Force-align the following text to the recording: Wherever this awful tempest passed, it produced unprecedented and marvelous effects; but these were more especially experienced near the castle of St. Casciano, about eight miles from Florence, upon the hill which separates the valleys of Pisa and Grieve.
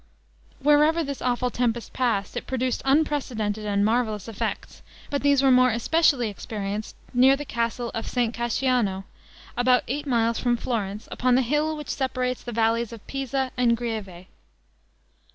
Wherever 0.61 1.03
this 1.03 1.21
awful 1.21 1.51
tempest 1.51 1.93
passed, 1.93 2.35
it 2.35 2.47
produced 2.47 2.81
unprecedented 2.85 3.67
and 3.67 3.85
marvelous 3.85 4.27
effects; 4.27 4.81
but 5.11 5.21
these 5.21 5.43
were 5.43 5.51
more 5.51 5.69
especially 5.69 6.27
experienced 6.27 6.95
near 7.13 7.35
the 7.35 7.45
castle 7.45 7.91
of 7.93 8.07
St. 8.07 8.33
Casciano, 8.35 9.03
about 9.55 9.83
eight 9.87 10.07
miles 10.07 10.39
from 10.39 10.57
Florence, 10.57 11.07
upon 11.11 11.35
the 11.35 11.43
hill 11.43 11.77
which 11.77 11.87
separates 11.89 12.41
the 12.41 12.51
valleys 12.51 12.91
of 12.91 13.05
Pisa 13.05 13.51
and 13.55 13.77
Grieve. 13.77 14.25